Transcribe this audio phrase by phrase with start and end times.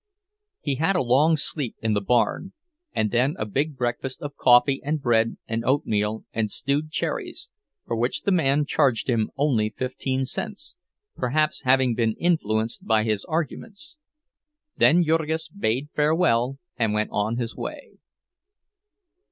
[0.61, 2.53] He had a long sleep in the barn
[2.91, 7.49] and then a big breakfast of coffee and bread and oatmeal and stewed cherries,
[7.85, 10.75] for which the man charged him only fifteen cents,
[11.15, 13.99] perhaps having been influenced by his arguments.
[14.75, 17.99] Then Jurgis bade farewell, and went on his way.